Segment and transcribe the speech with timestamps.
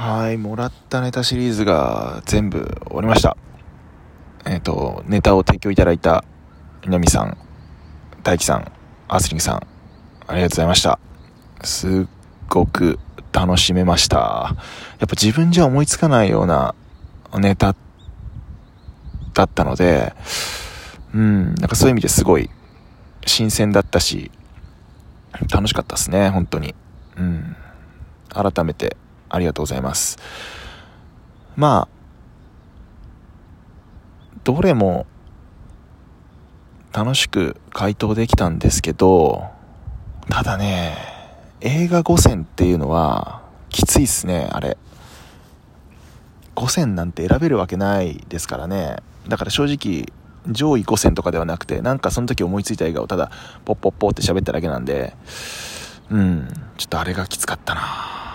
[0.00, 3.36] はい、もらったネタシリーズが全部終わりました。
[4.46, 6.24] えっ、と、ネタを提供いただいた
[6.84, 7.36] 南さん、
[8.22, 8.72] 大輝さん、
[9.08, 9.66] アスリングさん、
[10.28, 11.00] ありがとうございました。
[11.64, 11.90] すっ
[12.48, 13.00] ごく
[13.32, 14.54] 楽しめました。
[15.00, 16.76] やっぱ自分じゃ思いつかないような
[17.36, 17.74] ネタ
[19.34, 20.14] だったので、
[21.12, 22.48] うん、なんかそういう意味ですごい
[23.26, 24.30] 新鮮だったし、
[25.52, 26.76] 楽しかったですね、本当に。
[27.16, 27.56] うん。
[28.28, 28.96] 改めて
[29.28, 30.18] ありがとうございます。
[31.56, 31.98] まあ、
[34.44, 35.06] どれも
[36.92, 39.46] 楽しく回答できたんですけど、
[40.30, 40.96] ただね、
[41.60, 44.76] 映画5選っていうのはきついっすね、あれ。
[46.54, 48.96] 5選なんて選べるわけないですからね。
[49.28, 50.12] だから正直、
[50.50, 53.30] 上位5選とかではなくて、なんかその時思いついた映画をただ、
[53.64, 55.14] ポッポッポって喋っただけなんで、
[56.10, 56.48] うん、
[56.78, 58.27] ちょっとあれがきつかったな